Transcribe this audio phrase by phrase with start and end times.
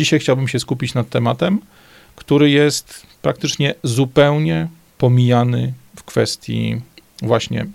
[0.00, 1.58] Dzisiaj chciałbym się skupić nad tematem,
[2.16, 4.68] który jest praktycznie zupełnie
[4.98, 6.80] pomijany w kwestii
[7.22, 7.66] właśnie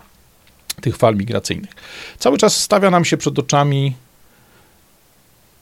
[0.81, 1.71] tych fal migracyjnych.
[2.19, 3.93] Cały czas stawia nam się przed oczami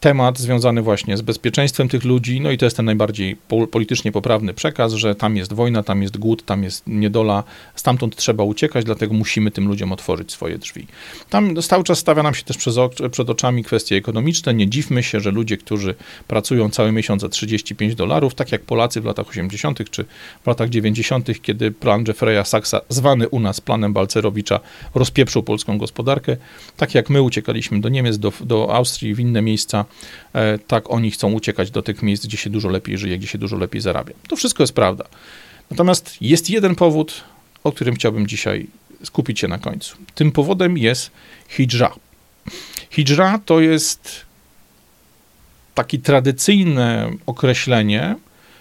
[0.03, 3.37] temat związany właśnie z bezpieczeństwem tych ludzi, no i to jest ten najbardziej
[3.71, 7.43] politycznie poprawny przekaz, że tam jest wojna, tam jest głód, tam jest niedola,
[7.75, 10.87] stamtąd trzeba uciekać, dlatego musimy tym ludziom otworzyć swoje drzwi.
[11.29, 12.73] Tam cały czas stawia nam się też przed,
[13.11, 14.53] przed oczami kwestie ekonomiczne.
[14.53, 15.95] Nie dziwmy się, że ludzie, którzy
[16.27, 19.89] pracują cały miesiąc za 35 dolarów, tak jak Polacy w latach 80.
[19.89, 20.05] czy
[20.43, 24.59] w latach 90., kiedy plan Jeffreya Sachsa, zwany u nas planem Balcerowicza,
[24.95, 26.37] rozpieprzył polską gospodarkę,
[26.77, 29.85] tak jak my uciekaliśmy do Niemiec, do, do Austrii, w inne miejsca,
[30.67, 33.57] tak oni chcą uciekać do tych miejsc, gdzie się dużo lepiej żyje, gdzie się dużo
[33.57, 34.13] lepiej zarabia.
[34.27, 35.05] To wszystko jest prawda.
[35.71, 37.23] Natomiast jest jeden powód,
[37.63, 38.67] o którym chciałbym dzisiaj
[39.03, 39.97] skupić się na końcu.
[40.15, 41.11] Tym powodem jest
[41.49, 41.95] hijra.
[42.89, 44.25] Hijra to jest
[45.75, 48.15] takie tradycyjne określenie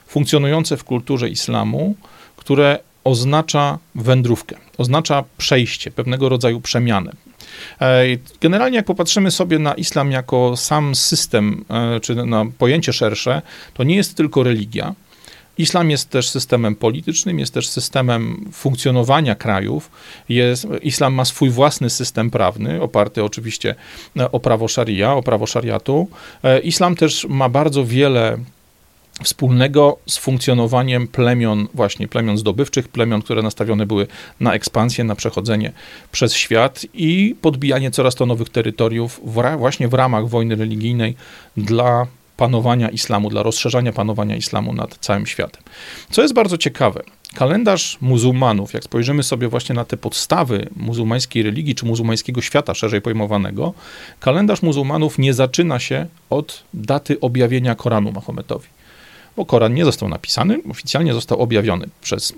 [0.06, 1.96] funkcjonujące w kulturze islamu,
[2.36, 7.12] które oznacza wędrówkę, oznacza przejście, pewnego rodzaju przemianę.
[7.81, 8.05] E,
[8.41, 13.42] generalnie, jak popatrzymy sobie na islam jako sam system, e, czy na pojęcie szersze,
[13.75, 14.95] to nie jest tylko religia.
[15.58, 19.91] Islam jest też systemem politycznym, jest też systemem funkcjonowania krajów.
[20.28, 23.75] Jest, islam ma swój własny system prawny, oparty oczywiście
[24.17, 26.08] e, o prawo szaria, o prawo szariatu.
[26.62, 28.39] Islam też ma bardzo wiele
[29.22, 34.06] wspólnego z funkcjonowaniem plemion, właśnie plemion zdobywczych, plemion, które nastawione były
[34.40, 35.72] na ekspansję, na przechodzenie
[36.12, 41.16] przez świat i podbijanie coraz to nowych terytoriów w, właśnie w ramach wojny religijnej
[41.56, 42.06] dla
[42.36, 45.62] panowania islamu, dla rozszerzania panowania islamu nad całym światem.
[46.10, 47.02] Co jest bardzo ciekawe,
[47.34, 53.00] kalendarz muzułmanów, jak spojrzymy sobie właśnie na te podstawy muzułmańskiej religii czy muzułmańskiego świata szerzej
[53.00, 53.74] pojmowanego,
[54.20, 58.68] kalendarz muzułmanów nie zaczyna się od daty objawienia Koranu Mahometowi
[59.36, 62.34] bo Koran nie został napisany, oficjalnie został objawiony przez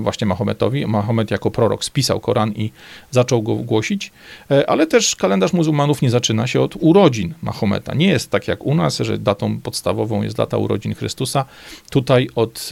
[0.00, 0.86] właśnie Mahometowi.
[0.86, 2.70] Mahomet jako prorok spisał Koran i
[3.10, 4.12] zaczął go głosić,
[4.50, 7.94] e, ale też kalendarz muzułmanów nie zaczyna się od urodzin Mahometa.
[7.94, 11.44] Nie jest tak jak u nas, że datą podstawową jest data urodzin Chrystusa.
[11.90, 12.70] Tutaj od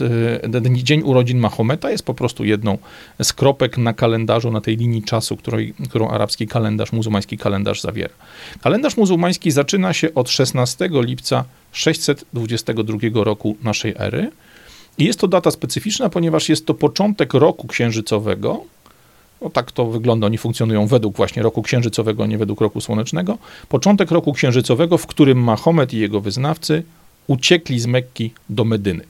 [0.49, 2.77] e, dzień urodzin Mahometa jest po prostu jedną
[3.23, 8.13] z kropek na kalendarzu, na tej linii czasu, której, którą arabski kalendarz, muzułmański kalendarz zawiera.
[8.61, 14.31] Kalendarz muzułmański zaczyna się od 16 lipca 622 roku naszej ery.
[14.97, 18.63] I jest to data specyficzna, ponieważ jest to początek roku księżycowego.
[19.41, 23.37] No tak to wygląda, oni funkcjonują według właśnie roku księżycowego, nie według roku słonecznego.
[23.69, 26.83] Początek roku księżycowego, w którym Mahomet i jego wyznawcy
[27.27, 29.03] uciekli z Mekki do Medyny.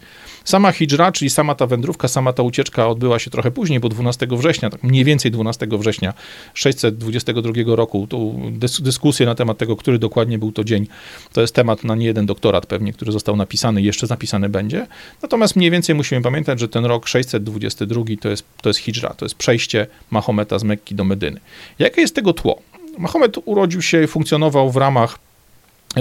[0.43, 4.27] Sama hijra, czyli sama ta wędrówka, sama ta ucieczka odbyła się trochę później, bo 12
[4.31, 6.13] września, tak mniej więcej 12 września
[6.53, 8.41] 622 roku, tu
[8.79, 10.87] dyskusje na temat tego, który dokładnie był to dzień,
[11.33, 14.87] to jest temat na nie jeden doktorat pewnie, który został napisany i jeszcze zapisany będzie.
[15.21, 19.25] Natomiast mniej więcej musimy pamiętać, że ten rok 622 to jest, to jest hijra, to
[19.25, 21.39] jest przejście Mahometa z Mekki do Medyny.
[21.79, 22.61] Jakie jest tego tło?
[22.97, 25.19] Mahomet urodził się, funkcjonował w ramach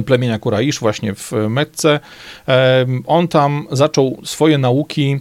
[0.06, 2.00] plemienia Kuraisz właśnie w Metce.
[3.06, 5.20] On tam zaczął swoje nauki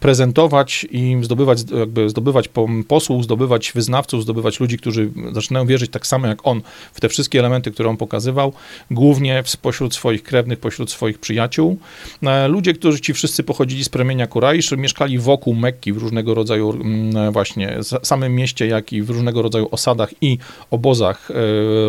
[0.00, 2.48] prezentować i zdobywać, jakby zdobywać
[2.88, 7.38] posłów, zdobywać wyznawców, zdobywać ludzi, którzy zaczynają wierzyć tak samo jak on w te wszystkie
[7.38, 8.52] elementy, które on pokazywał,
[8.90, 11.78] głównie spośród swoich krewnych, pośród swoich przyjaciół.
[12.22, 16.70] E, ludzie, którzy ci wszyscy pochodzili z plemienia Kuraisz, mieszkali wokół Mekki w różnego rodzaju
[16.70, 20.38] mm, właśnie samym mieście, jak i w różnego rodzaju osadach i
[20.70, 21.34] obozach e,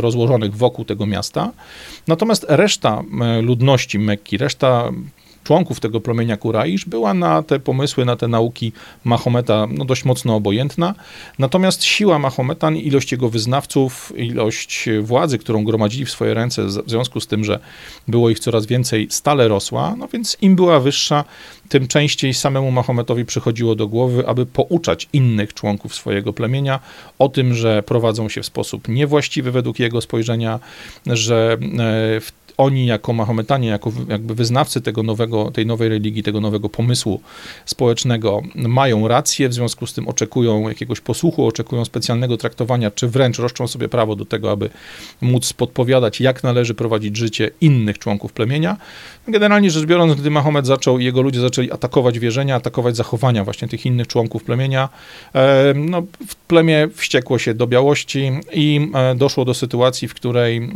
[0.02, 1.52] rozłożonych wokół tego miasta.
[2.08, 3.04] Natomiast reszta
[3.42, 4.92] ludności Mekki, reszta
[5.44, 8.72] członków tego promienia Kuraisz była na te pomysły, na te nauki
[9.04, 10.96] Mahometa no, dość mocno obojętna.
[11.40, 17.20] Natomiast siła Mahometa, ilość jego wyznawców, ilość władzy, którą gromadzili w swoje ręce, w związku
[17.20, 17.60] z tym, że
[18.08, 21.24] było ich coraz więcej, stale rosła, no więc im była wyższa,
[21.70, 26.80] tym częściej samemu Mahometowi przychodziło do głowy, aby pouczać innych członków swojego plemienia
[27.20, 30.60] o tym, że prowadzą się w sposób niewłaściwy według jego spojrzenia,
[31.06, 36.42] że e, w oni jako Mahometanie, jako jakby wyznawcy tego nowego, tej nowej religii, tego
[36.42, 37.22] nowego pomysłu
[37.66, 43.40] społecznego mają rację, w związku z tym oczekują jakiegoś posłuchu, oczekują specjalnego traktowania, czy wręcz
[43.40, 44.70] roszczą sobie prawo do tego, aby
[45.22, 48.78] móc podpowiadać, jak należy prowadzić życie innych członków plemienia.
[49.28, 53.68] Generalnie rzecz biorąc, gdy Mahomet zaczął i jego ludzie zaczęli atakować wierzenia, atakować zachowania właśnie
[53.68, 54.90] tych innych członków plemienia,
[55.76, 56.04] no,
[56.48, 60.70] plemię wściekło się do białości i e, doszło do sytuacji, w której e,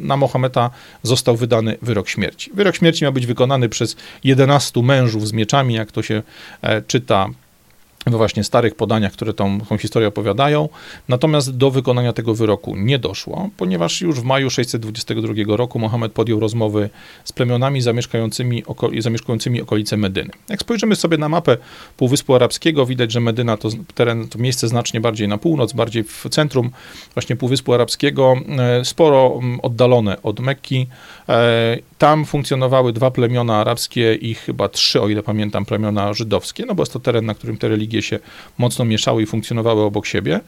[0.00, 0.70] na Mahometa
[1.02, 2.50] został wydany wyrok śmierci.
[2.54, 6.22] Wyrok śmierci miał być wykonany przez 11 mężów z mieczami, jak to się
[6.62, 7.28] e, czyta
[8.06, 10.68] we właśnie starych podaniach, które tą, tą historię opowiadają.
[11.08, 16.40] Natomiast do wykonania tego wyroku nie doszło, ponieważ już w maju 622 roku Mohamed podjął
[16.40, 16.90] rozmowy
[17.24, 20.30] z plemionami zamieszkającymi, okol zamieszkującymi okolice Medyny.
[20.48, 21.56] Jak spojrzymy sobie na mapę
[21.96, 26.26] Półwyspu Arabskiego, widać, że Medyna to teren, to miejsce znacznie bardziej na północ, bardziej w
[26.30, 26.70] centrum
[27.14, 30.86] właśnie Półwyspu Arabskiego, e, sporo oddalone od Mekki.
[32.00, 36.82] Tam funkcjonowały dwa plemiona arabskie i chyba trzy, o ile pamiętam, plemiona żydowskie, no bo
[36.82, 38.18] jest to teren, na którym te religie się
[38.58, 40.40] mocno mieszały i funkcjonowały obok siebie.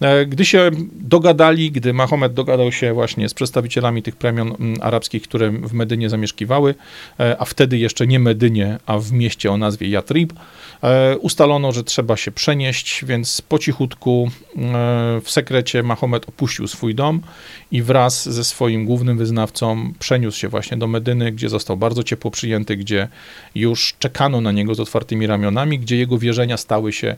[0.00, 5.50] E, gdy się dogadali, gdy Mahomet dogadał się właśnie z przedstawicielami tych plemion arabskich, które
[5.50, 6.74] w Medynie zamieszkiwały,
[7.20, 10.32] e, a wtedy jeszcze nie Medynie, a w mieście o nazwie Yatrib,
[10.82, 14.30] e, ustalono, że trzeba się przenieść, więc po cichutku
[15.22, 17.20] w sekrecie Mahomet opuścił swój dom
[17.72, 22.30] i wraz ze swoim głównym wyznawcą przeniósł się właśnie do Medyny, gdzie został bardzo ciepło
[22.30, 23.08] przyjęty, gdzie
[23.54, 27.16] już czekano na niego z otwartymi ramionami, gdzie jego wierzenia stały się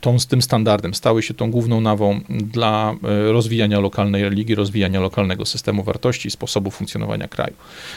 [0.00, 5.00] tą, z tym standardem, stały się tą główną nawą dla e, rozwijania lokalnej religii, rozwijania
[5.00, 7.54] lokalnego systemu wartości i sposobu funkcjonowania kraju.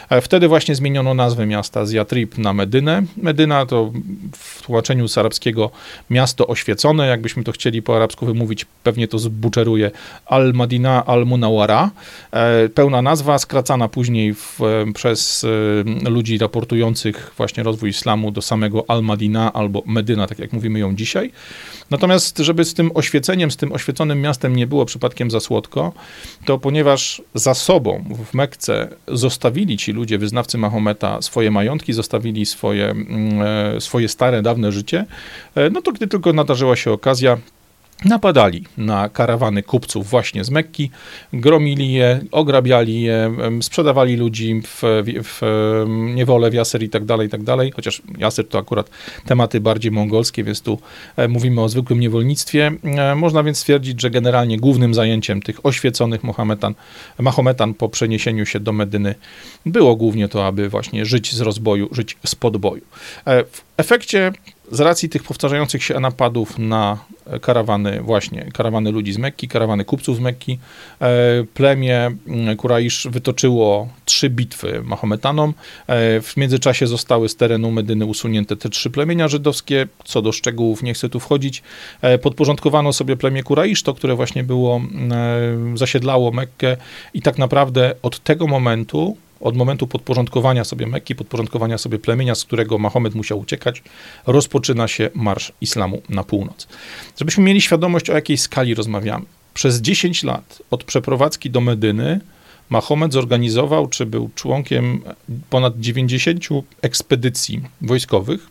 [0.10, 3.04] E, wtedy właśnie zmieniono nazwę miasta z Yatrib na Medynę.
[3.18, 3.92] Medyna to
[4.34, 5.72] w tłumaczeniu z arabskiego
[6.10, 9.92] miasto oświecone, jakbyśmy to chcieli po arabsku wymówić, pewnie to zbuczeruje
[10.26, 11.92] Al-Madina Al-Munawara.
[12.74, 14.60] Pełna nazwa, skracana później w,
[14.94, 15.46] przez
[16.10, 21.32] ludzi raportujących właśnie rozwój islamu do samego Al-Madina albo Medyna, tak jak mówimy ją dzisiaj.
[21.90, 25.94] Natomiast, żeby z tym oświeceniem, z tym oświeconym miastem nie było przypadkiem za słodko,
[26.46, 32.90] to ponieważ za sobą w Mekce zostawili ci ludzie, wyznawcy Mahometa, swoje majątki, zostawili swoje,
[32.90, 33.42] mm,
[33.76, 35.06] e, swoje stare, dawne życie,
[35.56, 37.38] e, no to gdy tylko nadarzyła się okazja,
[38.06, 40.92] napadali na karawany kupców właśnie z Mekki,
[41.34, 44.82] gromili je, ograbiali je, sprzedawali ludzi w,
[45.24, 45.42] w
[45.88, 48.90] niewolę, w jaser i tak dalej, i tak dalej, chociaż jaser to akurat
[49.26, 50.80] tematy bardziej mongolskie, więc tu
[51.18, 52.72] e, mówimy o zwykłym niewolnictwie.
[52.84, 56.74] E, można więc stwierdzić, że generalnie głównym zajęciem tych oświeconych Mohametan,
[57.20, 59.16] Mahometan po przeniesieniu się do Medyny
[59.66, 62.82] było głównie to, aby właśnie żyć z rozboju, żyć z podboju.
[63.26, 64.32] E, w efekcie
[64.72, 66.98] z racji tych powtarzających się napadów na
[67.40, 70.60] karawany, właśnie karawany ludzi z Mekki, karawany kupców z Mekki,
[71.02, 75.54] e, plemię mm, Kuraisz wytoczyło trzy bitwy Mahometanom.
[75.88, 79.88] E, w międzyczasie zostały z terenu Medyny usunięte te trzy plemienia żydowskie.
[80.06, 81.64] Co do szczegółów nie chcę tu wchodzić.
[82.02, 86.78] E, podporządkowano sobie plemię Kuraisz, to które właśnie było, mm, zasiedlało Mekkę
[87.14, 92.46] i tak naprawdę od tego momentu od momentu podporządkowania sobie Mekki, podporządkowania sobie plemienia, z
[92.46, 93.84] którego Mahomet musiał uciekać,
[94.28, 96.68] rozpoczyna się marsz islamu na północ.
[97.20, 99.26] Żebyśmy mieli świadomość, o jakiej skali rozmawiamy.
[99.54, 102.20] Przez 10 lat od przeprowadzki do Medyny
[102.70, 105.02] Mahomet zorganizował, czy był członkiem
[105.50, 106.46] ponad 90
[106.82, 108.48] ekspedycji wojskowych,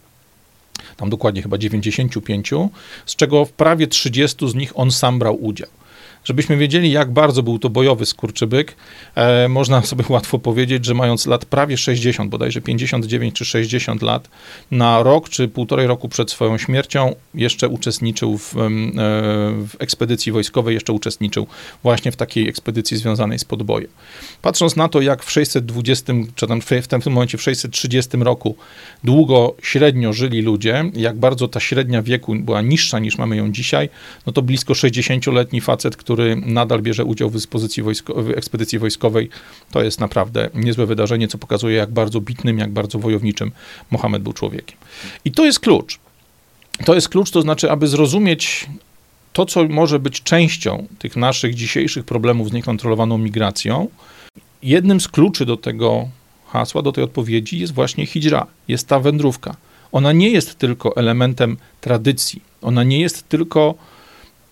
[0.96, 2.50] tam dokładnie chyba 95,
[3.06, 5.68] z czego w prawie 30 z nich on sam brał udział.
[6.24, 8.76] Żebyśmy wiedzieli, jak bardzo był to bojowy skurczybyk,
[9.14, 14.28] e, można sobie łatwo powiedzieć, że mając lat prawie 60, bodajże 59 czy 60 lat,
[14.70, 18.68] na rok czy półtorej roku przed swoją śmiercią jeszcze uczestniczył w, e,
[19.66, 21.46] w ekspedycji wojskowej, jeszcze uczestniczył
[21.82, 23.90] właśnie w takiej ekspedycji związanej z podbojem.
[24.42, 28.56] Patrząc na to, jak w 620, czy tam w tym momencie w 630 roku
[29.04, 33.88] długo średnio żyli ludzie, jak bardzo ta średnia wieku była niższa niż mamy ją dzisiaj,
[34.26, 37.46] no to blisko 60-letni facet, który który nadal bierze udział w,
[37.82, 39.28] wojsko, w ekspedycji wojskowej.
[39.70, 43.52] To jest naprawdę niezłe wydarzenie, co pokazuje, jak bardzo bitnym, jak bardzo wojowniczym
[43.90, 44.76] Mohamed był człowiekiem.
[45.24, 45.98] I to jest klucz.
[46.84, 48.66] To jest klucz, to znaczy, aby zrozumieć
[49.32, 53.88] to, co może być częścią tych naszych dzisiejszych problemów z niekontrolowaną migracją,
[54.62, 56.08] jednym z kluczy do tego
[56.46, 59.56] hasła, do tej odpowiedzi jest właśnie hijra, jest ta wędrówka.
[59.92, 63.74] Ona nie jest tylko elementem tradycji, ona nie jest tylko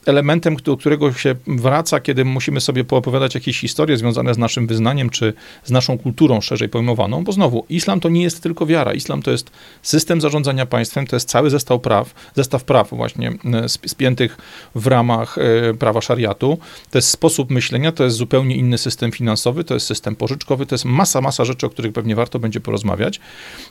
[0.08, 5.10] elementem, do którego się wraca, kiedy musimy sobie poopowiadać jakieś historie związane z naszym wyznaniem,
[5.10, 5.34] czy
[5.64, 9.30] z naszą kulturą szerzej pojmowaną, bo znowu, islam to nie jest tylko wiara, islam to
[9.30, 9.50] jest
[9.82, 14.36] system zarządzania państwem, to jest cały zestaw praw, zestaw praw właśnie e, spiętych
[14.74, 16.58] w ramach e, prawa szariatu,
[16.90, 20.74] to jest sposób myślenia, to jest zupełnie inny system finansowy, to jest system pożyczkowy, to
[20.74, 23.20] jest masa, masa rzeczy, o których pewnie warto będzie porozmawiać.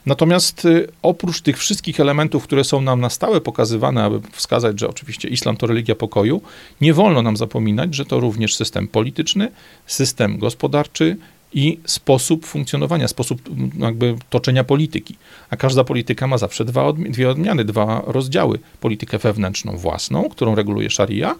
[0.05, 0.69] Natomiast e,
[1.01, 5.57] oprócz tych wszystkich elementów, które są nam na stałe pokazywane, aby wskazać, że oczywiście islam
[5.57, 6.41] to religia pokoju, rozwoju,
[6.81, 9.51] nie wolno nam zapominać, że to również system polityczny,
[9.85, 11.17] system gospodarczy
[11.53, 13.41] i sposób funkcjonowania, sposób
[13.79, 15.15] jakby toczenia polityki.
[15.49, 18.59] A każda polityka ma zawsze dwa, dwie odmiany, dwa rozdziały.
[18.79, 21.35] Politykę wewnętrzną własną, którą reguluje szaria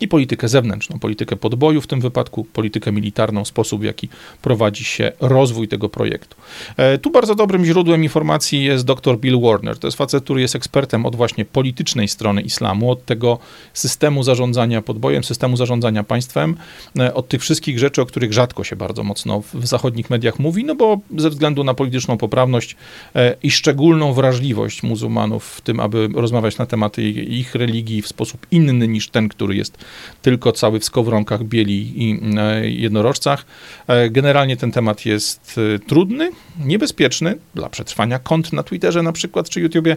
[0.00, 4.08] i politykę zewnętrzną, politykę podboju w tym wypadku, politykę militarną, sposób w jaki
[4.42, 6.36] prowadzi się rozwój tego projektu.
[6.76, 9.78] E, tu bardzo dobrym źródłem informacji jest dr Bill Warner.
[9.78, 13.38] To jest facet, który jest ekspertem od właśnie politycznej strony islamu, od tego
[13.74, 16.56] systemu zarządzania podbojem, systemu zarządzania państwem,
[16.98, 20.64] e, od tych wszystkich rzeczy, o których rzadko się bardzo mocno w zachodnich mediach mówi,
[20.64, 22.76] no bo ze względu na polityczną poprawność
[23.14, 28.46] e, i szczególną wrażliwość muzułmanów w tym, aby rozmawiać na tematy ich religii w sposób
[28.50, 29.78] inny niż ten, który jest
[30.22, 33.46] tylko cały w skowronkach, bieli i e, jednorożcach.
[33.86, 36.30] E, generalnie ten temat jest e, trudny,
[36.64, 39.96] niebezpieczny dla przetrwania kont na Twitterze na przykład, czy YouTubie,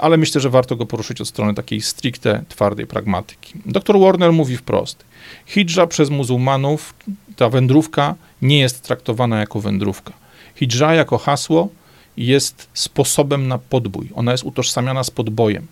[0.00, 3.52] ale myślę, że warto go poruszyć od strony takiej stricte twardej pragmatyki.
[3.66, 5.04] Dr Warner mówi wprost,
[5.46, 6.94] hijra przez muzułmanów,
[7.36, 10.12] ta wędrówka nie jest traktowana jako wędrówka.
[10.54, 11.68] Hijra jako hasło
[12.16, 14.08] jest sposobem na podbój.
[14.14, 15.66] Ona jest utożsamiana z podbojem.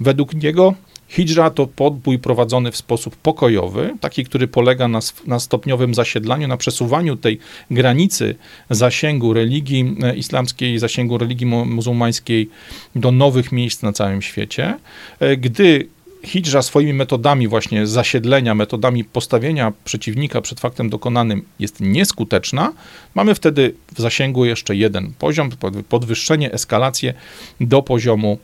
[0.00, 0.74] Według niego
[1.10, 6.56] Hijra to podbój prowadzony w sposób pokojowy, taki, który polega na, na, stopniowym zasiedlaniu, na
[6.56, 7.38] przesuwaniu tej
[7.70, 8.34] granicy
[8.70, 12.50] zasięgu religii e, islamskiej, zasięgu religii muzułmańskiej
[12.96, 14.78] do nowych miejsc na całym świecie.
[15.20, 15.88] E, gdy
[16.24, 22.72] Hijra swoimi metodami właśnie zasiedlenia, metodami postawienia przeciwnika przed faktem dokonanym jest nieskuteczna,
[23.14, 25.50] mamy wtedy w zasięgu jeszcze jeden poziom,
[25.88, 27.14] podwyższenie, eskalację
[27.60, 28.38] do poziomu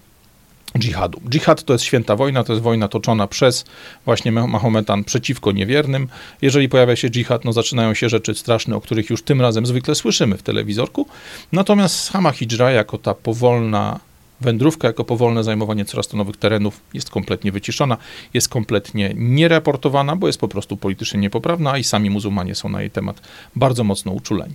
[0.78, 1.20] dżihadu.
[1.28, 3.64] Dżihad to jest święta wojna, to jest wojna toczona przez
[4.04, 6.08] właśnie Mahometan przeciwko niewiernym.
[6.42, 9.94] Jeżeli pojawia się dżihad, no zaczynają się rzeczy straszne, o których już tym razem zwykle
[9.94, 11.06] słyszymy w telewizorku.
[11.52, 14.00] Natomiast sama hijra jako ta powolna
[14.40, 17.96] wędrówka, jako powolne zajmowanie coraz to nowych terenów jest kompletnie wyciszona,
[18.34, 22.90] jest kompletnie niereportowana, bo jest po prostu politycznie niepoprawna, i sami muzułmanie są na jej
[22.90, 23.20] temat
[23.56, 24.54] bardzo mocno uczuleni.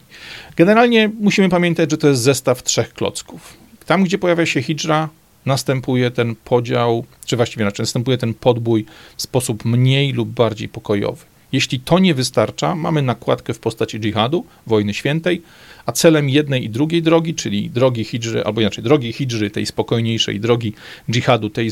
[0.56, 3.54] Generalnie musimy pamiętać, że to jest zestaw trzech klocków.
[3.86, 5.10] Tam, gdzie pojawia się hijra,
[5.46, 8.86] następuje ten podział, czy właściwie znaczy następuje ten podbój
[9.18, 11.31] w sposób mniej lub bardziej pokojowy.
[11.52, 15.42] Jeśli to nie wystarcza, mamy nakładkę w postaci dżihadu, wojny świętej,
[15.86, 20.40] a celem jednej i drugiej drogi, czyli drogi hijry, albo inaczej, drogi hijry, tej spokojniejszej,
[20.40, 20.74] drogi
[21.10, 21.72] dżihadu, tej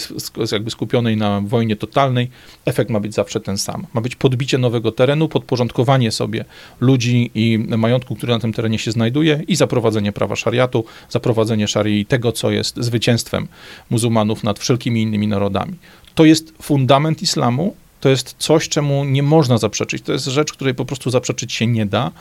[0.52, 2.30] jakby skupionej na wojnie totalnej,
[2.66, 3.88] efekt ma być zawsze ten sam.
[3.94, 6.46] Ma być podbicie nowego terenu, podporządkowanie sobie
[6.80, 12.06] ludzi i majątku, który na tym terenie się znajduje i zaprowadzenie prawa szariatu, zaprowadzenie szarii
[12.06, 13.48] tego, co jest zwycięstwem
[13.90, 15.74] muzułmanów nad wszelkimi innymi narodami.
[16.16, 20.04] To jest fundament islamu, to jest coś, czemu nie można zaprzeczyć.
[20.04, 22.12] To jest rzecz, której po prostu zaprzeczyć się nie da,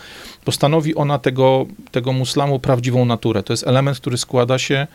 [0.47, 3.42] bo stanowi ona tego, tego muslamu prawdziwą naturę.
[3.42, 4.87] To jest element, który składa się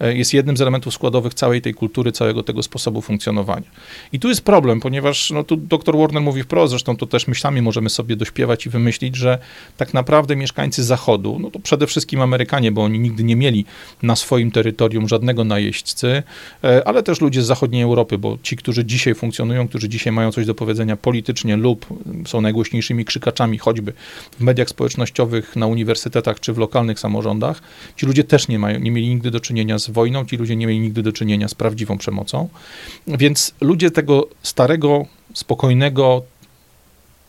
[0.00, 3.66] jest jednym z elementów składowych całej tej kultury, całego tego sposobu funkcjonowania.
[4.12, 7.62] I tu jest problem, ponieważ no, tu dr Warner mówi wprost, zresztą to też myślami
[7.62, 9.38] możemy sobie dośpiewać i wymyślić, że
[9.76, 13.64] tak naprawdę mieszkańcy Zachodu, no to przede wszystkim Amerykanie, bo oni nigdy nie mieli
[14.02, 16.22] na swoim terytorium żadnego najeźdźcy,
[16.64, 20.32] e, ale też ludzie z zachodniej Europy, bo ci, którzy dzisiaj funkcjonują, którzy dzisiaj mają
[20.32, 21.86] coś do powiedzenia politycznie lub
[22.26, 23.92] są najgłośniejszymi krzykaczami, choćby
[24.38, 27.62] w mediach społecznościowych, na uniwersytetach czy w lokalnych samorządach,
[27.96, 30.66] ci ludzie też nie, mają, nie mieli nigdy do czynienia z wojną, ci ludzie nie
[30.66, 32.48] mieli nigdy do czynienia z prawdziwą przemocą.
[33.06, 36.22] Więc ludzie tego starego, spokojnego,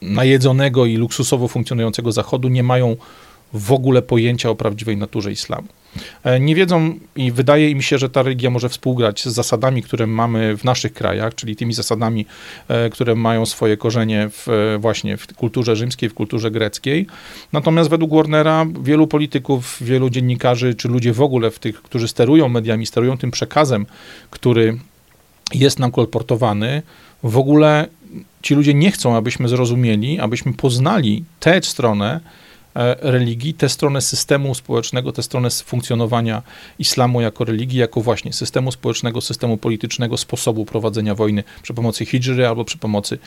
[0.02, 2.96] najedzonego i luksusowo funkcjonującego Zachodu nie mają
[3.54, 5.68] w ogóle pojęcia o prawdziwej naturze islamu.
[6.24, 10.08] E, nie wiedzą i wydaje im się, że ta religia może współgrać z zasadami, które
[10.08, 12.26] mamy w naszych krajach, czyli tymi zasadami,
[12.68, 17.08] e, które mają swoje korzenie w, e, właśnie w kulturze rzymskiej, w kulturze greckiej.
[17.54, 22.50] Natomiast według Warnera wielu polityków, wielu dziennikarzy, czy ludzie w ogóle w tych, którzy sterują
[22.50, 23.86] mediami, sterują tym przekazem,
[24.30, 24.78] który
[25.54, 26.82] jest nam kolportowany,
[27.24, 27.88] w ogóle
[28.42, 32.20] ci ludzie nie chcą, abyśmy zrozumieli, abyśmy poznali tę stronę,
[33.00, 36.42] religii, tę stronę systemu społecznego, tę stronę funkcjonowania
[36.80, 42.48] islamu jako religii, jako właśnie systemu społecznego, systemu politycznego, sposobu prowadzenia wojny przy pomocy hijry
[42.48, 43.20] albo przy pomocy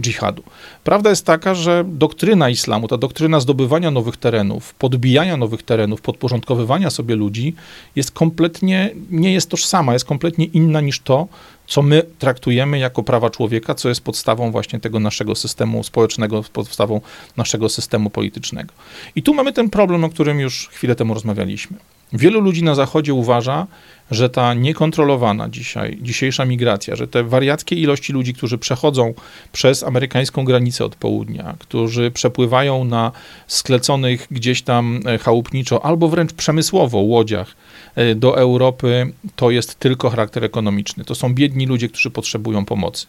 [0.00, 0.42] dżihadu.
[0.84, 6.90] Prawda jest taka, że doktryna islamu, ta doktryna zdobywania nowych terenów, podbijania nowych terenów, podporządkowywania
[6.90, 7.54] sobie ludzi
[7.96, 11.28] jest kompletnie, nie jest tożsama, jest kompletnie inna niż to,
[11.66, 17.00] co my traktujemy jako prawa człowieka, co jest podstawą właśnie tego naszego systemu społecznego, podstawą
[17.36, 18.74] naszego systemu politycznego.
[19.16, 21.76] I tu mamy ten problem, o którym już chwilę temu rozmawialiśmy.
[22.12, 23.66] Wielu ludzi na Zachodzie uważa,
[24.12, 29.14] że ta niekontrolowana dzisiaj, dzisiejsza migracja, że te wariackie ilości ludzi, którzy przechodzą
[29.52, 33.12] przez amerykańską granicę od południa, którzy przepływają na
[33.46, 37.56] skleconych gdzieś tam e, chałupniczo albo wręcz przemysłowo łodziach
[37.94, 41.04] e, do Europy, to jest tylko charakter ekonomiczny.
[41.04, 43.06] To są biedni ludzie, którzy potrzebują pomocy.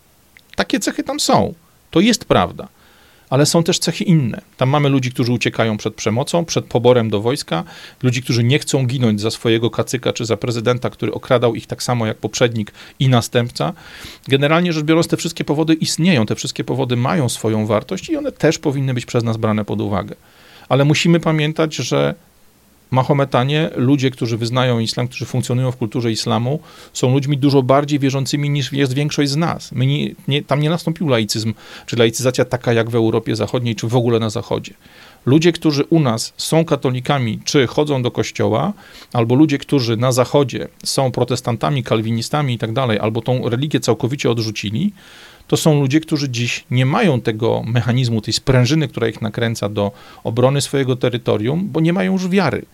[0.56, 1.54] Takie cechy tam są.
[1.92, 2.68] To jest prawda
[3.34, 4.42] ale są też cechy inne.
[4.58, 7.64] Tam mamy ludzi, którzy uciekają przed przemocą, przed poborem do wojska,
[8.04, 11.84] ludzi, którzy nie chcą ginąć za swojego kacyka czy za prezydenta, który okradał ich tak
[11.84, 13.74] samo jak poprzednik i następca.
[14.28, 18.32] Generalnie rzecz biorąc, te wszystkie powody istnieją, te wszystkie powody mają swoją wartość i one
[18.32, 20.16] też powinny być przez nas brane pod uwagę.
[20.70, 22.16] Ale musimy pamiętać, że
[22.92, 26.60] Mahometanie, ludzie, którzy wyznają islam, którzy funkcjonują w kulturze islamu,
[26.94, 29.72] są ludźmi dużo bardziej wierzącymi niż jest większość z nas.
[29.72, 31.54] Nie, nie, tam nie nastąpił laicyzm,
[31.86, 34.74] czy laicyzacja taka jak w Europie Zachodniej, czy w ogóle na Zachodzie.
[35.26, 38.74] Ludzie, którzy u nas są katolikami, czy chodzą do kościoła,
[39.14, 44.32] albo ludzie, którzy na Zachodzie są protestantami, kalwinistami i tak dalej, albo tą religię całkowicie
[44.32, 44.94] odrzucili,
[45.48, 49.92] to są ludzie, którzy dziś nie mają tego mechanizmu, tej sprężyny, która ich nakręca do
[50.24, 52.66] obrony swojego terytorium, bo nie mają już wiary.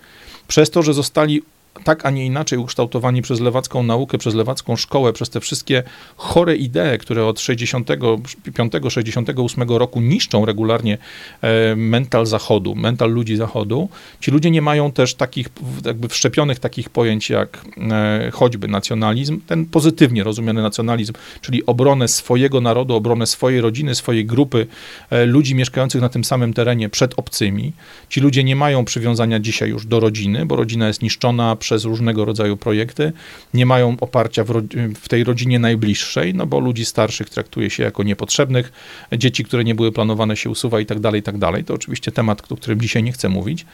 [0.47, 1.41] Przez to, że zostali
[1.83, 5.83] tak, a nie inaczej ukształtowani przez lewacką naukę, przez lewacką szkołę, przez te wszystkie
[6.15, 10.97] chore idee, które od 65-68 roku niszczą regularnie
[11.41, 13.89] e, mental Zachodu, mental ludzi Zachodu.
[14.19, 15.49] Ci ludzie nie mają też takich
[15.85, 22.61] jakby wszczepionych takich pojęć jak e, choćby nacjonalizm, ten pozytywnie rozumiany nacjonalizm, czyli obronę swojego
[22.61, 24.67] narodu, obronę swojej rodziny, swojej grupy
[25.09, 27.73] e, ludzi mieszkających na tym samym terenie przed obcymi.
[28.09, 32.25] Ci ludzie nie mają przywiązania dzisiaj już do rodziny, bo rodzina jest niszczona przez różnego
[32.25, 33.11] rodzaju projekty,
[33.53, 34.53] nie mają oparcia w,
[34.95, 38.71] w, tej rodzinie najbliższej, no bo ludzi starszych traktuje się jako niepotrzebnych,
[39.17, 41.63] dzieci, które nie były planowane się usuwa i tak dalej, i tak dalej.
[41.63, 43.65] To oczywiście temat, o którym dzisiaj nie chcę mówić,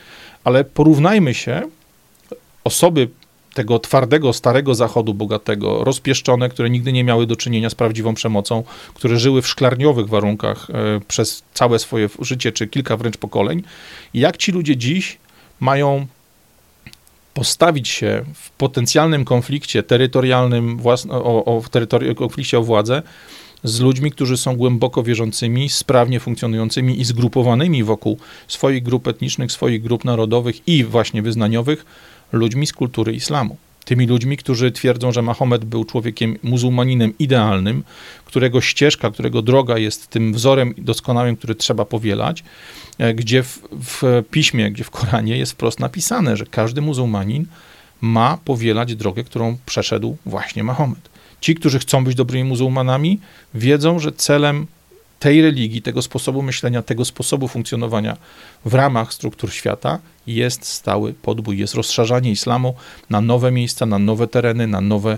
[0.44, 1.62] ale porównajmy się
[2.64, 3.08] osoby
[3.54, 8.64] tego twardego, starego zachodu bogatego, rozpieszczone, które nigdy nie miały do czynienia z prawdziwą przemocą,
[8.94, 10.74] które żyły w szklarniowych warunkach e,
[11.08, 13.64] przez całe swoje życie, czy kilka wręcz pokoleń.
[14.14, 15.18] Jak ci ludzie dziś
[15.60, 16.08] mają
[17.36, 23.02] postawić się w potencjalnym konflikcie terytorialnym, własno, o, o terytori- konflikcie o władzę
[23.64, 29.82] z ludźmi, którzy są głęboko wierzącymi, sprawnie funkcjonującymi i zgrupowanymi wokół swoich grup etnicznych, swoich
[29.84, 31.86] grup narodowych i właśnie wyznaniowych,
[32.32, 37.84] ludźmi z kultury islamu tymi ludźmi, którzy twierdzą, że Mahomet był człowiekiem muzułmaninem idealnym,
[38.26, 42.44] którego ścieżka, którego droga jest tym wzorem doskonałym, który trzeba powielać,
[42.98, 47.46] e, gdzie w, w piśmie, gdzie w Koranie jest wprost napisane, że każdy muzułmanin
[48.02, 51.10] ma powielać drogę, którą przeszedł właśnie Mahomet.
[51.42, 53.20] Ci, którzy chcą być dobrymi muzułmanami,
[53.54, 54.68] wiedzą, że celem
[55.20, 58.18] tej religii, tego sposobu myślenia, tego sposobu funkcjonowania
[58.66, 62.74] w ramach struktur świata jest stały podbój, jest rozszerzanie islamu
[63.10, 65.18] na nowe miejsca, na nowe tereny, na nowe,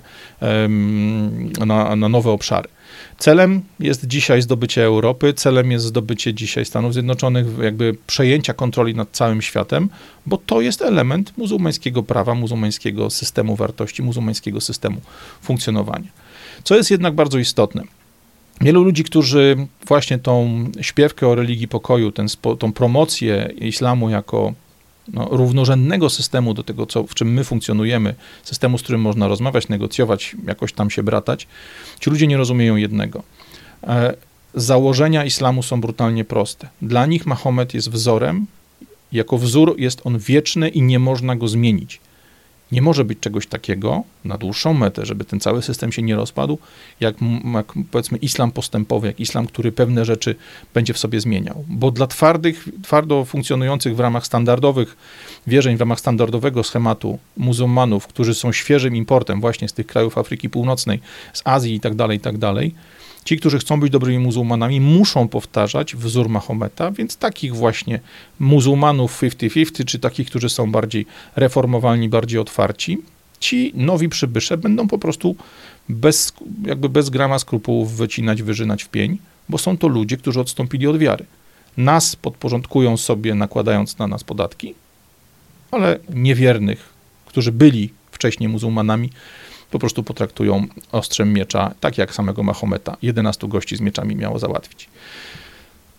[1.66, 2.70] na, na nowe obszary.
[3.18, 9.10] Celem jest dzisiaj zdobycie Europy, celem jest zdobycie dzisiaj Stanów Zjednoczonych, jakby przejęcia kontroli nad
[9.12, 9.90] całym światem,
[10.26, 15.02] bo to jest element muzułmańskiego prawa, muzułmańskiego systemu wartości, muzułmańskiego systemu
[15.42, 16.10] funkcjonowania.
[16.64, 17.97] Co jest jednak bardzo istotne.
[18.62, 22.28] Wielu ludzi, którzy właśnie tą śpiewkę o religii pokoju, ten,
[22.60, 24.54] tą promocję islamu jako
[25.14, 29.70] no, równorzędnego systemu do tego, co, w czym my funkcjonujemy, systemu, z którym można rozmawiać,
[29.70, 31.48] negocjować, jakoś tam się bratać,
[32.00, 33.24] ci ludzie nie rozumieją jednego.
[33.84, 34.14] E,
[34.54, 36.70] założenia islamu są brutalnie proste.
[36.82, 38.46] Dla nich Mahomet jest wzorem,
[39.12, 42.00] jako wzór jest on wieczny i nie można go zmienić.
[42.72, 46.58] Nie może być czegoś takiego na dłuższą metę, żeby ten cały system się nie rozpadł,
[47.00, 47.16] jak,
[47.54, 50.36] jak, powiedzmy islam postępowy, jak islam, który pewne rzeczy
[50.74, 51.66] będzie w sobie zmieniał.
[51.68, 54.98] Bo dla twardych, twardo funkcjonujących w ramach standardowych
[55.48, 60.50] wierzeń, w ramach standardowego schematu muzułmanów, którzy są świeżym importem właśnie z tych krajów Afryki
[60.50, 61.00] Północnej,
[61.34, 62.76] z Azji i tak dalej, i tak dalej,
[63.28, 68.00] Ci, którzy chcą być dobrymi muzułmanami, muszą powtarzać wzór Mahometa, więc takich właśnie
[68.40, 72.98] muzułmanów 50-50, czy takich, którzy są bardziej reformowalni, bardziej otwarci,
[73.40, 75.36] ci nowi przybysze będą po prostu
[75.90, 76.34] bez,
[76.66, 79.18] jakby bez grama skrupułów wycinać, wyżynać w pień,
[79.50, 81.26] bo są to ludzie, którzy odstąpili od wiary.
[81.78, 84.74] Nas podporządkują sobie, nakładając na nas podatki,
[85.72, 86.90] ale niewiernych,
[87.26, 89.10] którzy byli wcześniej muzułmanami,
[89.72, 92.98] po prostu potraktują ostrzem miecza, tak jak samego Mahometa.
[93.02, 94.90] 11 gości z mieczami miało załatwić.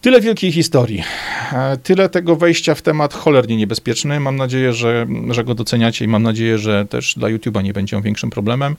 [0.00, 1.04] Tyle wielkiej historii.
[1.52, 4.20] E, tyle tego wejścia w temat cholernie niebezpieczny.
[4.20, 7.96] Mam nadzieję, że, że go doceniacie i mam nadzieję, że też dla YouTube'a nie będzie
[7.96, 8.76] on większym problemem.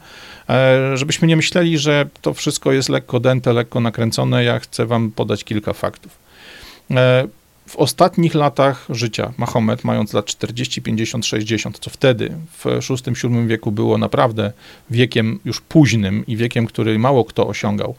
[0.50, 5.12] E, żebyśmy nie myśleli, że to wszystko jest lekko dęte, lekko nakręcone, ja chcę wam
[5.12, 6.18] podać kilka faktów.
[7.70, 13.72] W ostatnich latach życia Mahomet, mając lat 40, 50, 60, co wtedy w VI-VII wieku
[13.72, 14.54] było naprawdę
[14.90, 17.96] wiekiem już późnym i wiekiem, który mało kto osiągał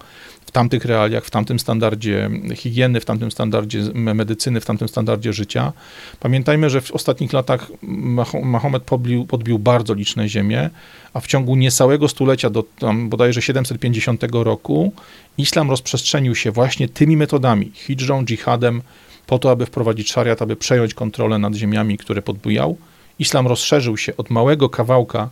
[0.46, 5.72] w tamtych realiach, w tamtym standardzie higieny, w tamtym standardzie medycyny, w tamtym standardzie życia.
[6.20, 7.70] Pamiętajmy, że w ostatnich latach
[8.42, 10.70] Mahomet podbił, podbił bardzo liczne ziemie,
[11.14, 14.92] a w ciągu niecałego stulecia, do tam bodajże 750 roku,
[15.38, 18.83] islam rozprzestrzenił się właśnie tymi metodami, hijrą, dżihadem,
[19.31, 22.77] po to, aby wprowadzić szariat, aby przejąć kontrolę nad ziemiami, które podbujał.
[23.19, 25.31] Islam rozszerzył się od małego kawałka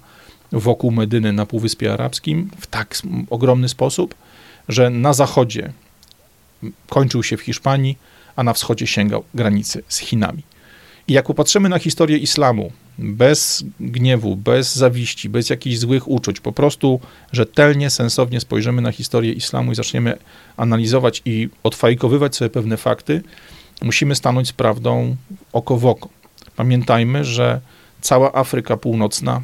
[0.52, 2.98] wokół Medyny na Półwyspie Arabskim w tak
[3.30, 4.14] ogromny sposób,
[4.68, 5.72] że na zachodzie
[6.88, 7.98] kończył się w Hiszpanii,
[8.36, 10.42] a na wschodzie sięgał granicy z Chinami.
[11.08, 16.52] I jak popatrzymy na historię islamu, bez gniewu, bez zawiści, bez jakichś złych uczuć, po
[16.52, 17.00] prostu
[17.32, 20.18] rzetelnie, sensownie spojrzymy na historię islamu i zaczniemy
[20.56, 23.22] analizować i odfajkowywać sobie pewne fakty,
[23.82, 25.16] musimy stanąć z prawdą
[25.52, 26.08] oko w oko.
[26.56, 27.60] Pamiętajmy, że
[28.00, 29.42] cała Afryka Północna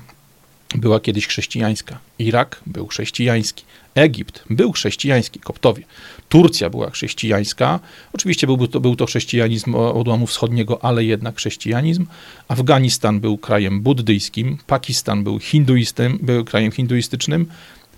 [0.75, 1.99] była kiedyś chrześcijańska.
[2.19, 3.65] Irak był chrześcijański.
[3.95, 5.83] Egipt był chrześcijański, koptowie.
[6.29, 7.81] Turcja była chrześcijańska.
[8.13, 12.07] Oczywiście był to, był to chrześcijanizm odłamu wschodniego, ale jednak chrześcijanizm.
[12.49, 14.59] Afganistan był krajem buddyjskim.
[14.67, 17.47] Pakistan był, hinduistym, był krajem hinduistycznym.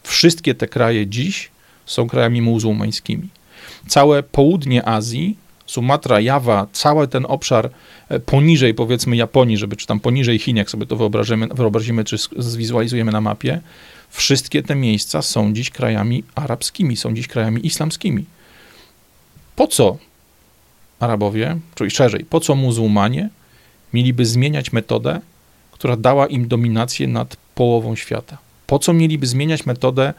[0.03, 1.51] Wszystkie te kraje dziś
[1.87, 3.29] są krajami muzułmańskimi.
[3.88, 7.70] Całe południe Azji Sumatra, Jawa, cały ten obszar
[8.09, 12.16] e, poniżej powiedzmy Japonii, żeby czy tam poniżej Chin, jak sobie to wyobrazimy, wyobrazimy czy
[12.37, 13.61] zwizualizujemy na mapie,
[14.11, 18.24] wszystkie te miejsca są dziś krajami arabskimi, są dziś krajami islamskimi.
[19.57, 19.96] Po co
[21.00, 23.29] Arabowie, czyli szerzej, po co muzułmanie
[23.92, 25.20] mieliby zmieniać metodę,
[25.72, 28.38] która dała im dominację nad połową świata?
[28.66, 30.14] Po co mieliby zmieniać metodę,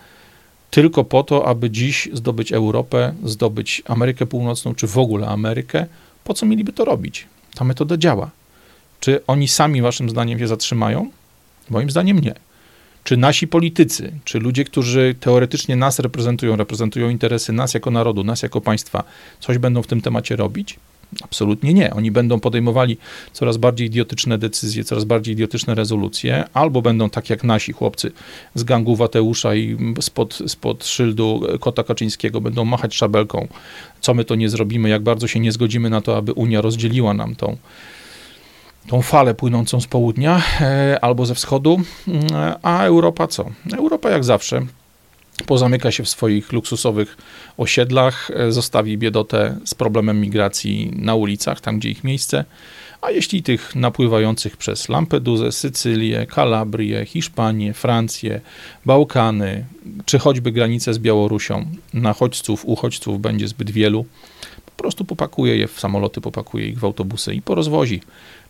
[0.72, 5.86] tylko po to, aby dziś zdobyć Europę, zdobyć Amerykę Północną, czy w ogóle Amerykę,
[6.24, 7.28] po co mieliby to robić?
[7.56, 8.30] Ta metoda działa.
[9.00, 11.12] Czy oni sami, waszym zdaniem, się zatrzymają?
[11.70, 12.36] Moim zdaniem nie.
[13.04, 18.44] Czy nasi politycy, czy ludzie, którzy teoretycznie nas reprezentują, reprezentują interesy nas jako narodu, nas
[18.44, 19.04] jako państwa,
[19.40, 20.80] coś będą w tym temacie robić?
[21.24, 21.94] Absolutnie nie.
[21.94, 22.98] Oni będą podejmowali
[23.34, 28.12] coraz bardziej idiotyczne decyzje, coraz bardziej idiotyczne rezolucje, albo będą tak jak nasi chłopcy
[28.56, 33.48] z gangu Wateusza i spod, spod szyldu Kota Kaczyńskiego będą machać szabelką,
[34.02, 37.14] co my to nie zrobimy, jak bardzo się nie zgodzimy na to, aby Unia rozdzieliła
[37.14, 37.58] nam tą,
[38.88, 41.82] tą falę płynącą z południa e, albo ze wschodu,
[42.34, 43.46] e, a Europa co?
[43.78, 44.66] Europa jak zawsze
[45.46, 47.18] pozamyka się w swoich luksusowych
[47.58, 52.46] osiedlach, e, zostawi biedotę z problemem migracji na ulicach, tam gdzie ich miejsce,
[53.02, 58.42] a jeśli tych napływających przez Lampedusę, Sycylię, Kalabrię, Hiszpanię, Francję,
[58.86, 59.66] Bałkany,
[60.06, 64.06] czy choćby granicę z Białorusią, na chodźców, uchodźców będzie zbyt wielu,
[64.66, 68.02] po prostu popakuje je w samoloty, popakuje ich w autobusy i porozwozi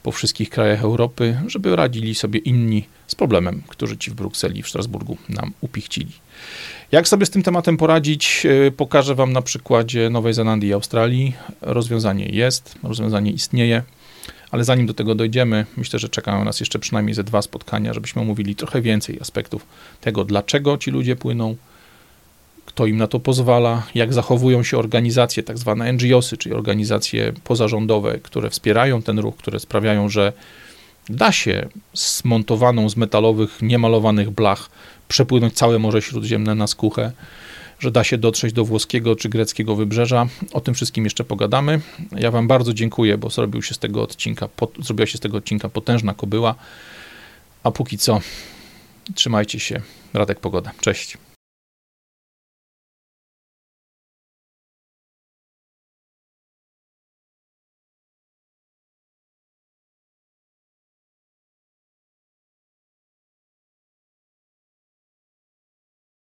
[0.03, 4.69] po wszystkich krajach Europy, żeby radzili sobie inni z problemem, który ci w Brukseli w
[4.69, 6.11] Strasburgu nam upichcili.
[6.91, 11.35] Jak sobie z tym tematem poradzić, e, pokażę Wam na przykładzie Nowej Zelandii i Australii.
[11.61, 13.83] Rozwiązanie jest, rozwiązanie istnieje,
[14.51, 18.21] ale zanim do tego dojdziemy, myślę, że czekają nas jeszcze przynajmniej ze dwa spotkania, żebyśmy
[18.21, 19.65] omówili trochę więcej aspektów
[20.01, 21.55] tego, dlaczego ci ludzie płyną,
[22.65, 28.19] kto im na to pozwala, jak zachowują się organizacje, tak zwane NGOsy, czyli organizacje pozarządowe,
[28.23, 30.33] które wspierają ten ruch, które sprawiają, że
[31.09, 34.69] da się zmontowaną z metalowych, niemalowanych blach
[35.07, 37.11] przepłynąć całe Morze Śródziemne na skuchę,
[37.79, 40.27] że da się dotrzeć do włoskiego czy greckiego wybrzeża.
[40.53, 41.81] O tym wszystkim jeszcze pogadamy.
[42.15, 45.69] Ja Wam bardzo dziękuję, bo zrobił się z tego odcinka, zrobiła się z tego odcinka
[45.69, 46.55] potężna kobyła.
[47.63, 48.21] A póki co,
[49.15, 49.81] trzymajcie się.
[50.13, 50.71] Radek Pogoda.
[50.81, 51.17] Cześć.